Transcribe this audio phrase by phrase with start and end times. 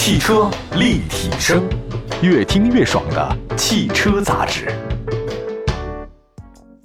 [0.00, 1.64] 汽车立体声，
[2.22, 4.72] 越听越爽的汽车杂志。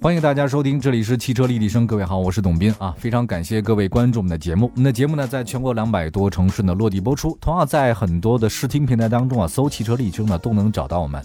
[0.02, 1.86] 欢迎大家收听，这里是汽车立体声。
[1.86, 4.68] 各位好，我是董斌啊，非常感谢各位关注我们的节目。
[4.74, 11.24] 我们的节目呢，在全国两百多城市呢落地播出，同样在很多的视听平台当中啊，搜“汽车立体声”呢都能找到我们。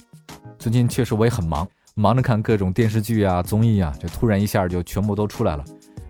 [0.60, 5.66] 最近确实我也很忙，忙着看各种电视剧啊、综艺啊，就突然一下就全部都出来了。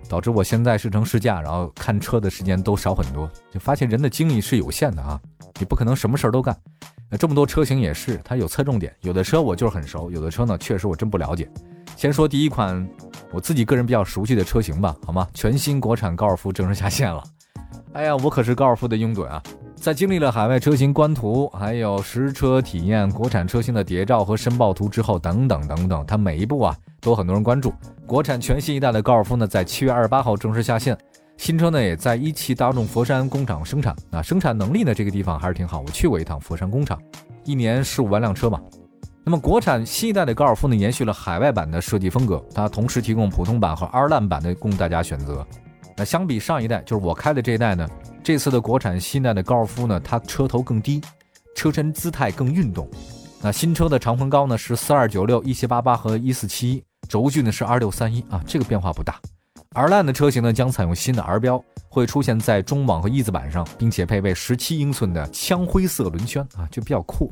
[0.09, 5.21] 导致我现在试乘试驾，然后看车的时间都少很多，就发现人的精力是有限的啊，
[5.59, 6.57] 你不可能什么事儿都干。
[7.09, 11.47] 那这么多车型也是，它有侧重点，有的车我就是很熟，有的车呢确实我真不了解。
[11.95, 12.87] 先说第一款
[13.31, 15.27] 我自己个人比较熟悉的车型吧，好吗？
[15.33, 17.23] 全新国产高尔夫正式下线了。
[17.93, 19.41] 哎呀，我可是高尔夫的拥趸啊！
[19.75, 26.75] 在经历了海外车型官图，还有实车体验、国产车型的谍照和申报图之后，等等等等，它每一步啊。
[27.01, 27.73] 都很多人关注，
[28.05, 30.97] 国产全新一代的高尔夫呢，在七月二十八号正式下线。
[31.37, 33.95] 新车呢，也在一汽大众佛山工厂生产。
[34.11, 35.79] 啊，生产能力呢，这个地方还是挺好。
[35.79, 37.01] 我去过一趟佛山工厂，
[37.45, 38.59] 一年十五万辆车嘛。
[39.23, 45.45] 那么，国产新一代的高尔夫呢，延续了海外版的设计风格，它同时提供普通版和 R 烂版的供大家选择。
[45.95, 47.87] 那相比上一代，就是我开的这一代呢，
[48.21, 51.01] 这次的国产新一代的高尔夫呢，它车头更低，
[51.55, 52.89] 车身姿态更运动。
[53.41, 56.83] 那新车的长宽高呢是四二九六、一七八八和一四七一。
[57.09, 59.19] 轴距呢是二六三一啊，这个变化不大。
[59.73, 67.31] R Line 的车型呢将采用新的 R 标，会出现在中网和翼子板上，并且配备十七英寸的枪灰色轮圈啊，就比较酷。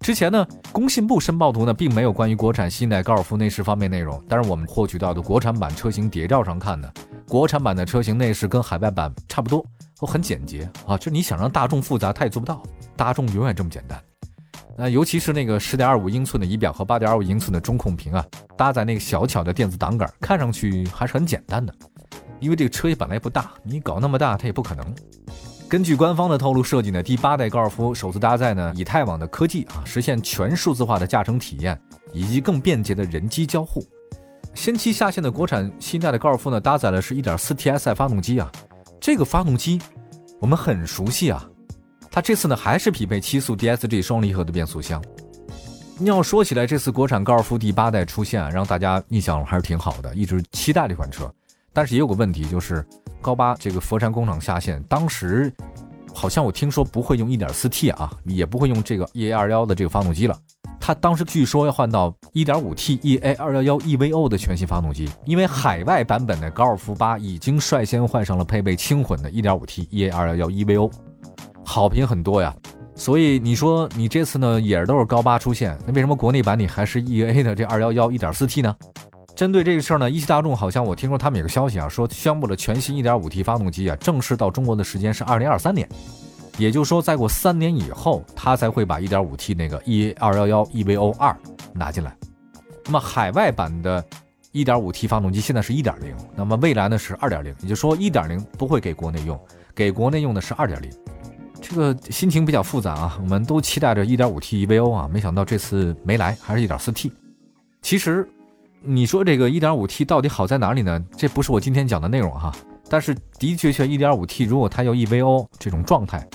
[0.00, 6.90] 之前呢，工信部申报图呢并没有关于国产新一代高尔夫内饰方面内容，但是我们获取到的国产版车型谍照上看呢，
[7.28, 9.64] 国产版的车型内饰跟海外版差不多，
[10.00, 12.60] 都很简洁啊，就你想让大众复杂，它也做不到，
[12.96, 14.02] 大众永远这么简单。
[14.76, 18.24] 那尤其是那个十点二五英寸的仪表和八点二五英寸的中控屏啊，
[18.56, 21.72] 搭载那个小巧的电子挡杆，看上去还是很简单的。
[22.40, 24.84] 因为这个车也本来不大，你搞那么大它也不可能。
[25.68, 31.80] 根据官方的透露设计呢，第八代高尔夫首次搭载呢以太网的科技啊，实现全数字化的驾乘体验
[32.12, 33.82] 以及更便捷的人机交互。
[34.54, 38.50] 先期下线的国产新一代的高尔夫呢，搭载的是一点四 TSI 发动机啊，
[39.00, 39.80] 这个发动机
[40.40, 41.48] 我们很熟悉啊。
[42.12, 45.02] 它这次呢还是匹配七速 DSG 双离合的变速箱。
[46.00, 51.32] 要说起来，这次国产高尔夫第八代出现，让大家印象还是挺好的，一直期待这款车。
[51.72, 52.84] 但是也有个问题，就是
[53.22, 55.50] 高八这个佛山工厂下线，当时
[56.12, 60.38] 好像我听说不会用 1.4T 啊，也不会用这个 EA211 的这个发动机了。
[60.78, 70.90] 它当时据说要换到 1.5T EA211 EVO 的全新发动机，因为海外版本的高尔夫八已经率先换上了配备轻混的 1.5T EA211 EVO。
[71.72, 72.54] 好评很多呀，
[72.94, 78.76] 所以你说你这次呢也都是高八出现，那为什么国内版你还是 E A 的这二幺幺一点四 T 呢？
[79.34, 85.88] 针对这个事儿呢，一汽大众好像我听说他们有个消息啊，说宣布了全新一点五 T 发动机啊，正式到中国的时间是二零二三年，
[86.58, 91.34] 也就是说再过三年以后，它才会把一点五 T 那个 E A 二幺幺 E V O 二
[91.72, 92.14] 拿进来。
[92.84, 94.04] 那么海外版的
[94.50, 99.40] 一点五 T 发动机现在是一点零，那么未来呢是二点零，也就说一点零不会给国内用，
[99.74, 100.90] 给国内用的是二点零。
[101.62, 107.10] 这个心情比较复杂啊，我们都期待着 1.5T EVO 啊，没想到这次没来，还是 1.4T。
[107.80, 108.28] 其实，
[108.82, 111.02] 你说这个 1.5T 到底好在哪里呢？
[111.16, 112.52] 这不是我今天讲的内容哈。
[112.88, 116.28] 但是的确确，1.5T 如果它有 EVO 这种状态，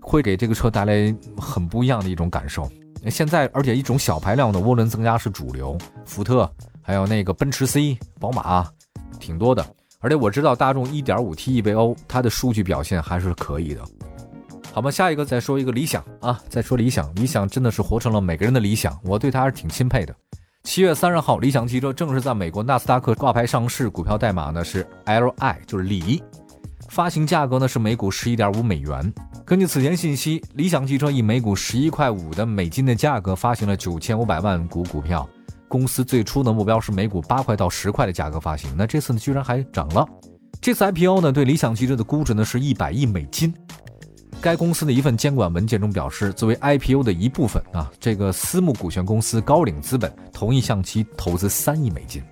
[0.00, 2.70] 会给这个车带来很不一样的一种感受。
[3.10, 6.50] 现在，而且一种小排量的涡轮增压是主流，福特
[6.80, 8.66] 还有那个奔驰 C、宝马
[9.20, 9.64] 挺多的。
[10.00, 13.82] 而且我知道大众 1.5T EVO 它的数据表现还是可以的。
[14.78, 20.14] 好吧，下一个再说一个理想啊，再说理想，理想真的是活成了每个人的理想，我对它还是挺钦佩的。
[20.62, 26.22] 七月三十号，理想汽车正式在美国纳斯达克挂牌上市，股票代码呢是 LI，就是锂，
[26.90, 29.12] 发行价格呢是每股十一点五美元。
[29.44, 35.28] 根据此前信息，理想汽车以每股十一块五的美金的价格发行了九千五百万股股票，
[35.66, 40.06] 公司最初的目标是每股八块到十块的价格发行，那这次呢居然还涨了。
[40.60, 43.52] 这次 IPO 呢对理想汽车的估值呢是一百亿美金。
[44.40, 52.22] 该公司的一份监管文件中表示，作为 IPO 的一部分啊，这个私募股权公司高瓴资本同意向其投资三亿美金。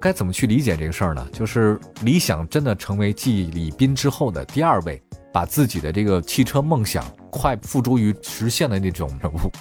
[0.00, 1.28] 该怎么去理解这个事儿呢？
[1.30, 9.52] 就是理想真的成为继李斌之后的第二位把自己的这个汽车梦想快付诸于实现的那种人物。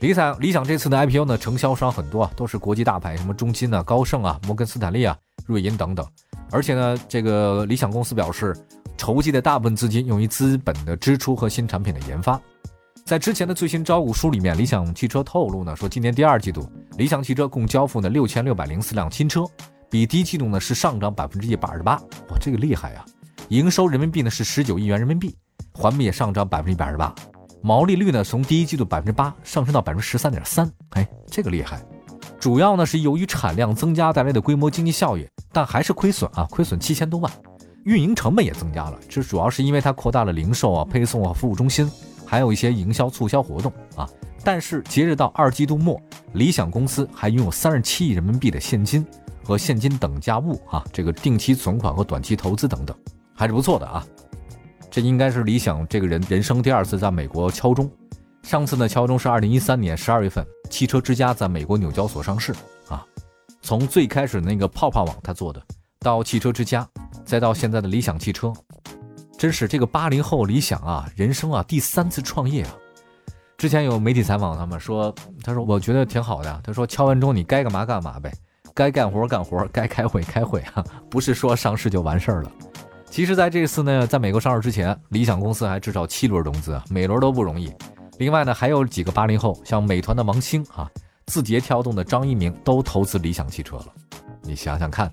[0.00, 5.14] 理想理想这次的 IPO 呢，承销商很多啊，都是国际大牌，什么中金啊、高盛啊、摩根斯坦利啊、
[5.44, 6.06] 瑞银等等。
[6.50, 8.56] 而且呢，这个理想公司表示。
[9.02, 12.40] 筹集的大部分资金用于资本的支出和新产品的研发。
[13.04, 19.44] 在之前的最新招股书里面，理想汽车透露呢，说今年第二季度，理想汽车共交付呢六千六百零四辆新车，
[19.90, 21.96] 比第一季度呢是上涨百分之一百二十八。
[21.96, 23.04] 哇，这个厉害呀！
[23.48, 25.34] 营收人民币呢是十九亿元人民币，
[25.72, 27.12] 环比也上涨百分之一百二十八。
[27.60, 31.84] 毛利率呢从第一季度百分之八上升到百分之十三点三，哎，这个厉害。
[32.38, 37.32] 主要呢是由于产量增加带来的规模经济效益，但还是亏损啊，亏损七千多万，
[37.84, 38.98] 运营成本也增加了。
[39.08, 41.90] 这主要是因为它扩大了零售啊、配送啊、服务中心，
[42.24, 44.08] 还有一些营销促销活动啊。
[44.44, 46.00] 但是截止到二季度末，
[46.32, 49.06] 理想公司还拥有三十七亿人民币的现金
[49.44, 52.96] 和现金等价物啊，这个定期存款和短期投资等等，
[53.34, 54.04] 还是不错的啊。
[54.90, 57.90] 这应该是理想这个人人生第二次在美国敲钟。
[58.42, 62.52] 上次呢，敲钟是二零一三年十二月份，汽车之家在美国纽交所上市
[62.88, 63.06] 啊。
[63.60, 65.62] 从最开始那个泡泡网他做的，
[66.00, 66.86] 到汽车之家，
[67.32, 68.52] 再到现在的理想汽车，
[69.38, 72.76] 真是这个八零后理想啊，人生啊第三次创业啊。
[73.56, 75.10] 之前有媒体采访他们说，
[75.42, 76.60] 他说我觉得挺好的。
[76.62, 78.30] 他说敲完钟你该干嘛干嘛呗，
[78.74, 82.52] 该干活干活，该开会开会啊，不是说上市就完事儿了。
[83.08, 87.72] 其实，在这次呢，在美国上市之前，理想公司还至少七轮融资，每轮都不容易。
[88.18, 90.86] 另外呢，还有几个八零后，像美团的王兴啊，
[91.28, 93.86] 字节跳动的张一鸣都投资理想汽车了。
[94.42, 95.10] 你想想看，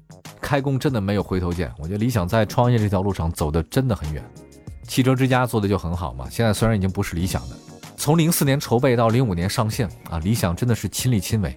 [0.49, 1.71] 开工真的没有回头箭。
[1.77, 4.23] 我觉得理想在创业这条路上走的真的很远。
[4.87, 6.27] 汽车之家做的就很好嘛。
[6.27, 7.55] 现在虽然已经不是理想的，
[7.95, 11.55] 从零四年筹备到零五年上线啊，理想真的是亲力亲为。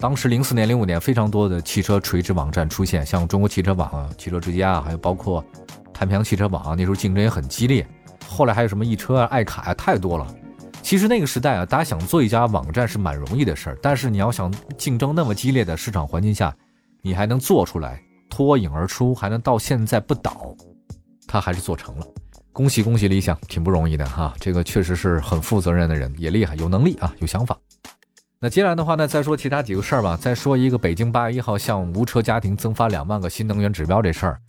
[0.00, 5.44] 当时零四年、零五年非常多的汽车垂直网站出现，像中国汽车网、汽车之家啊，还有包括
[5.92, 7.86] 太平洋汽车网啊，那时候竞争也很激烈。
[8.26, 10.26] 后来还有什么易车啊、爱卡啊，太多了。
[10.80, 16.56] 其实那个时代啊，大家想做一家网站是蛮容易的事儿，但是你要想竞争那么激烈的市场环境下，
[17.02, 18.02] 你还能做出来
[18.34, 20.52] 脱颖而出，还能到现在不倒，
[21.24, 22.06] 他还是做成了。
[22.52, 24.34] 恭喜恭喜理想，挺不容易的哈。
[24.40, 27.56] 这个确实是很负责任的人，也厉害，有能力啊，有想法。
[28.40, 30.16] 那接下来的话呢，再说其他几个事儿吧。
[30.20, 34.40] 再说一个，北京八月一号向无车家庭增发两万个新能源指标这事儿，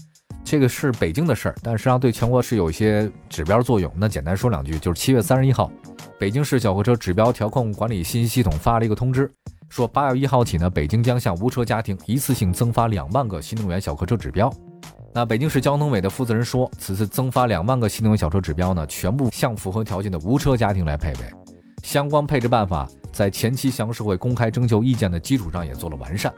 [0.43, 3.91] 这个是北京的事儿，但实际上对全国是有一些指标作用。
[3.95, 5.71] 那简单说两句，就是七月三十一号。
[6.19, 9.31] 北京市小客车指标调控管理信息系统发了一个通知，
[9.75, 14.49] 说八月一号起呢，北京将向无车家庭一次性增发两万个新能源小客车指标。
[15.13, 21.25] 那北京市交通委的负责人说，此次增发两万个新能源小车指标呢，全部向符合条件的无车家庭来配备。
[21.83, 26.33] 相关配置办法在前期向社会公开征求意见的基础上也做了完善。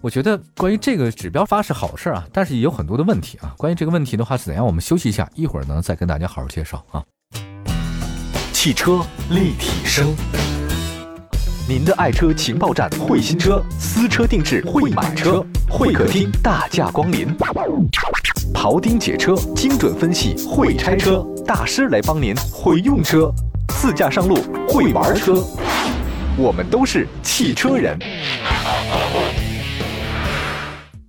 [0.00, 3.52] 我觉得关于这个指标发是好事啊，但是也有很多的问题啊。
[3.58, 4.64] 关于这个问题的话是怎样？
[4.64, 7.02] 我们休息一下，一会儿呢再跟大家好好介绍啊。
[8.52, 10.14] 汽车立体声，
[11.68, 17.26] 您的爱车情报站，会新车，私车定制，会买车，会客厅大驾光临，
[18.54, 23.32] 庖丁解车，精准分析，会拆车大师来帮您，会用车，
[23.80, 24.36] 自驾上路，
[24.68, 25.44] 会玩车，
[26.38, 27.98] 我们都是汽车人。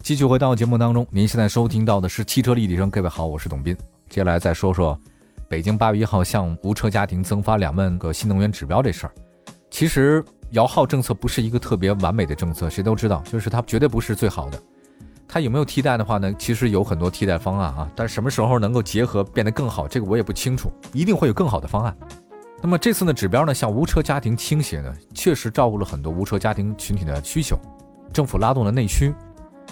[0.02, 3.78] 继续回到节目当中，您现在收听到的是汽车立体声，各位好，我是董斌，
[4.10, 5.00] 接下来再说说。
[5.48, 9.14] 北京八月一号向无车家庭增发两万个新能源指标这事儿，
[9.70, 14.60] 其实摇号政策不是一个特别完美的政策，谁都知道，就是它绝对不是最好的。
[15.28, 16.34] 它有没有替代的话呢？
[16.40, 20.72] 其实有很多替代方案啊，但什么时候能够结合变得更好，这个我也不清楚。
[20.94, 21.96] 一定会有更好的方案。
[22.62, 27.60] 那么这次呢，指标呢向无车家庭倾斜呢，确实照顾了很多无车家庭群体的需求，
[28.14, 29.14] 政府拉动了内需，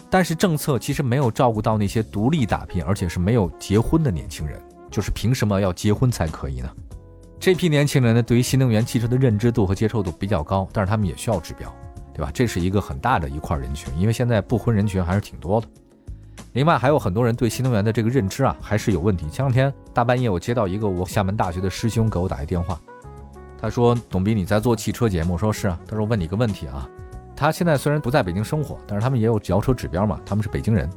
[0.10, 4.62] 但是政策其实没有照顾到那些独立打拼而且是没有结婚的年轻人。
[4.92, 6.70] 就是凭什么要结婚才可以呢？
[7.46, 11.72] 这批年轻人呢，对于新能源汽车的认知度和接受度比较高，但是他们也需要指标，
[12.12, 12.32] 对吧？
[12.34, 15.68] 这是一个很大的一块人群，因为现在不婚人群还是挺多的。
[16.54, 19.30] 另外，还有很多人对新能源的这个认知啊，还是有问题。
[19.30, 22.82] 前两天大半夜，我接到一个我厦门大学的师兄给我打一电话，
[23.62, 26.90] 他说：“董斌，你在做汽车节目？”我说：“是啊。”他说：“问你一个问题啊，
[27.36, 30.90] 他现在虽然不在北京生活，但是他们也有摇车指标嘛，他们是北京人。”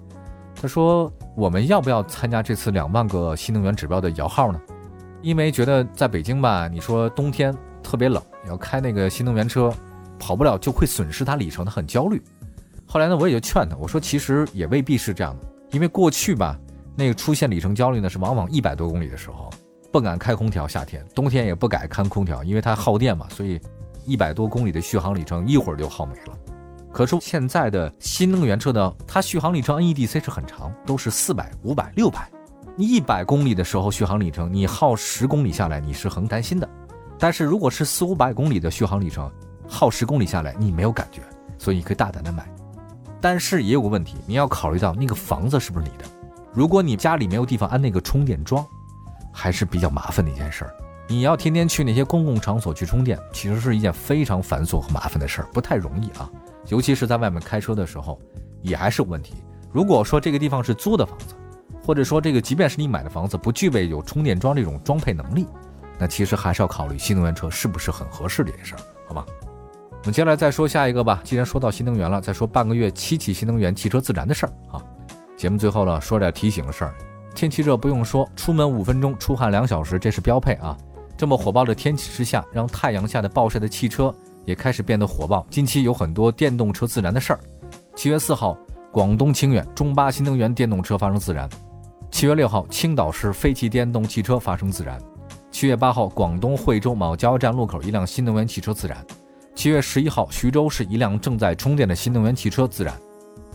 [0.59, 4.59] 他说：“我们要不要参加这次两万个新能源指标的摇号呢？
[5.23, 9.73] 因为觉得在北京吧，你说冬天特别冷，要开那个新能源车，
[10.19, 12.23] 跑不了就会损失它里程，他很焦虑。
[12.87, 16.59] 后来呢，我也就劝他，我说其实也未必是这样的，因为过去吧，
[16.97, 19.51] 那个出现里程焦虑呢，是往往一百多公里的时候
[19.93, 23.61] 不敢开空调，夏天、冬天也不敢开空调，因为它耗电嘛，所以
[24.07, 26.39] 一百多公里的续航里程一会儿就耗没了。”
[26.91, 32.31] 可是现在的新能源车呢，它续航里程 NEDC 是很长，都是四百、五百、六百。
[32.79, 36.69] 一百公里的时候续航里程，你耗十公里下来，你是很担心的。
[37.19, 39.29] 但是如果是四五百公里的续航里程，
[39.67, 41.21] 耗十公里下来，你没有感觉，
[41.59, 42.49] 所以你可以大胆的买。
[43.21, 46.05] 但是也有个问题，你要考虑到那个房子是不是你的。
[46.53, 48.65] 如果你家里没有地方安那个充电桩，
[49.33, 50.73] 还是比较麻烦的一件事儿。
[51.09, 56.31] 你要天天去那些公共场所去充电，其实是一件非常繁琐和麻烦的事儿，不太容易啊。
[56.69, 58.21] 尤其是在外面开车的时候，
[58.63, 59.35] 也还是有问题。
[59.73, 61.35] 如果说这个地方是租的房子，
[61.89, 65.47] 或者说这个即便是你买的房子不具备有充电桩这种装配能力，
[65.99, 69.25] 那其实还是要考虑新能源车是不是很合适这件事儿，好吧？
[69.91, 71.23] 我们接下来再说下一个吧。
[71.25, 74.85] 既然说到新能源了，再说半个月七起新能源汽车自燃的事儿啊。
[75.35, 76.95] 节目最后呢，说点提醒的事儿。
[77.35, 80.77] 天气热不用说，出门五分钟出汗两小时，这是标配啊。
[81.17, 84.15] 这么火爆的天气之下，让太阳下的暴晒的汽车
[84.45, 85.47] 也开始变得火爆。
[85.49, 87.41] 近期有很多电动车自燃的事儿。
[87.97, 88.55] 七月四号，
[88.93, 91.49] 广东清远中巴新能源电动车发生自燃；
[92.11, 94.99] 七月六号，青岛市废弃电动汽车发生自燃；
[95.53, 99.07] 七月八号，广东惠州某加油站路口一辆新能源汽车自燃。
[99.55, 102.93] 七月十一号，徐州市一辆正在充电的新能源汽车自燃；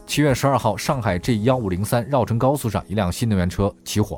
[0.05, 4.17] 七月十二号，上海 G 幺五零三绕城高速上一辆新能源车起火；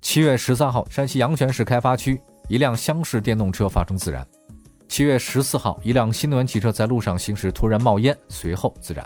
[0.00, 4.22] 七月十三号，山西阳泉市开发区一辆厢式电动车发生自燃；
[4.88, 9.04] 七月十四号，一辆新能源汽车在路上行驶突然冒烟，随后自燃。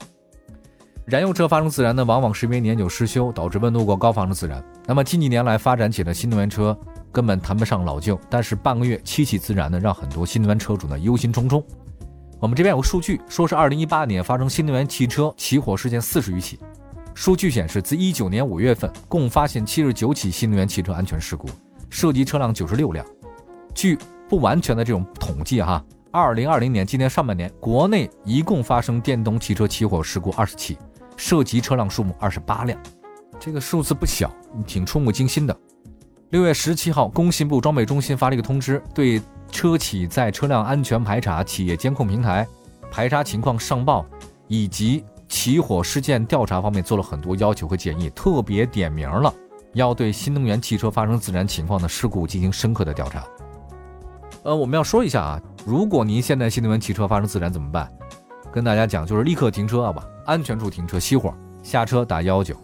[1.07, 4.65] 燃油车发生自燃呢，往往是因为年久失修导致温度过高发生自燃。
[4.87, 6.77] 那么近几年来发展起的新能源车
[7.13, 11.63] 根本谈不上老旧，但是半个月七起自燃呢，让很多新能源车主呢忧心忡忡。
[12.41, 16.59] 我们这边有个数据，说是二零一八年发生新能源汽车起火事件四十余起。
[17.13, 21.47] 数据显示，自一九年五月份共发现七十九起新能源汽车安全事故，
[21.91, 23.05] 涉及车辆九十六辆。
[23.75, 30.79] 据不完全的这种统计哈，二零二零年今年上半年国内一共发生电动汽车起火事故二十起，
[31.17, 32.79] 涉及车辆数目二十八辆，
[33.39, 34.31] 这个数字不小，
[34.67, 35.57] 挺触目惊心的。
[36.31, 39.23] 六月十七号，工信部装备中心发了一个通知，对。
[39.53, 42.45] 车企在车辆安全排查、企业监控平台
[42.91, 44.05] 排查情况上报
[44.49, 49.33] 以及起火事件调查方面做了很多要求和建议，特别点名了
[49.75, 53.25] 要对新能源汽车发生自燃情况的事故进行深刻的调查。
[54.43, 57.89] 呃，我们要说一下啊，如果您现在新能源汽车发生自燃怎么办？
[58.55, 61.35] 跟大家讲，就是立刻停车啊吧，安全处停车熄火，
[61.65, 62.57] 下车打幺幺九，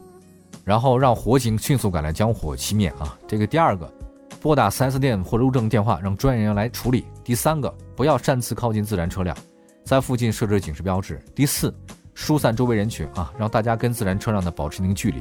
[0.63, 3.19] 然后让火警迅速赶来将火熄灭啊。
[3.27, 3.93] 这个第二个。
[4.41, 7.05] 拨打 4S 店或路政电话，让专业人员来处理。
[7.25, 9.37] 第三个，不要擅自靠近自燃车辆，
[9.85, 11.21] 在附近设置警示标志。
[11.35, 11.75] 第四，
[12.15, 15.21] 疏散周围人群啊，让大家跟自燃车辆呢保持一定距离。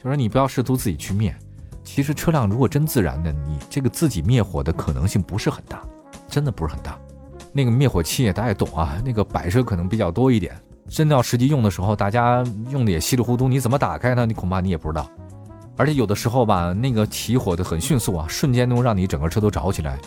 [0.00, 1.34] 就是你不要试图自己去灭。
[1.82, 5.82] 其实车辆如果真自燃的，你这个自己灭火的可能性不是很大，
[6.28, 6.96] 真的不是很大。
[7.56, 10.52] 那个灭火器大家也懂啊，那个摆设可能比较多一点。
[10.88, 14.26] 真的要实际用的时候，大家用的也稀里糊涂，你怎么打开呢？
[14.26, 15.08] 你恐怕你也不知道。
[15.76, 19.98] 而且有的时候吧，那个起火的很迅速啊，瞬间能让你整个车都着起来。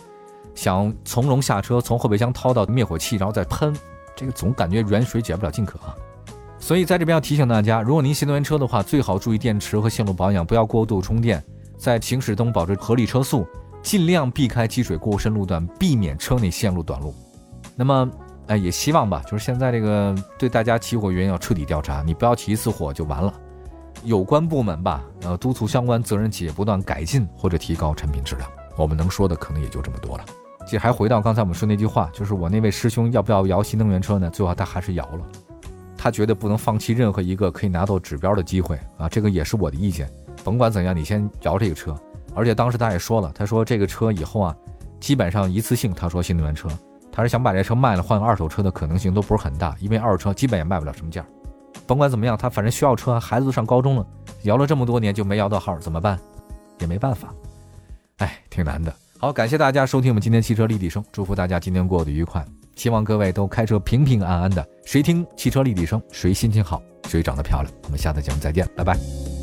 [0.54, 3.74] 想从容下车，从后备箱掏到灭火器，然后再喷，
[4.16, 5.96] 这个总感觉远水解不了近渴啊。
[6.60, 11.44] 所以在这边要提醒大家，如果您新能源车的话，最好注意电池和线路保养，不要过度充电，
[11.78, 13.48] 在行驶中保持合理车速，
[13.82, 17.14] 尽量避开积水过深路段，避免车内线路短路。
[17.80, 18.10] 那么，
[18.48, 23.32] 哎，也希望吧，就是现在这个对大家起火原因要彻底调查，你不要起一次火就完了。
[24.04, 28.50] 有关部门吧，呃，督促相关责任企业不断改进或者提高产品质量。
[28.76, 30.26] 我们能说的可能也就这么多了。
[30.66, 34.28] 其实还回到刚才我们说那句话，就是我那位师兄要不要摇新能源车呢？
[34.30, 35.22] 最后他还是摇了。
[35.96, 40.10] 他觉得不能放弃任何一个可以拿到指标的机会啊，这个也是我的意见。
[40.44, 41.96] 甭管怎样，你先摇这个车。
[42.36, 44.56] 而且当时他也说了，他说这个车以后啊，
[45.00, 46.70] 基本上一次性，他说新能源车，
[47.18, 51.26] 他是想把这车卖了换个二手车的可能性都不是很大，因为二手车基本也卖不了什么价。
[51.88, 54.06] 甭管怎么样，他反正需要车，孩子都上高中了，
[54.44, 56.20] 摇了这么多年就没摇到号，怎么办？
[56.78, 57.34] 也没办法，
[58.18, 58.94] 哎，挺难的。
[59.18, 62.46] 好，感谢大家收听我们今天汽车立体声，祝福大家今天过得愉快，
[62.76, 64.64] 希望各位都开车平平安安的。
[64.86, 67.74] 谁听汽车立体声，谁心情好，谁长得漂亮。
[67.86, 69.37] 我们下次节目再见，拜拜。